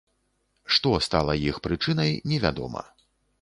[0.77, 2.81] Што стала іх прычынай, невядома.